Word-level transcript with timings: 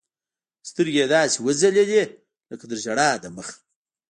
سترګې 0.69 0.99
يې 1.05 1.11
داسې 1.15 1.35
وځلېدې 1.45 2.03
لكه 2.49 2.65
تر 2.69 2.77
ژړا 2.83 3.09
د 3.21 3.25
مخه. 3.35 3.55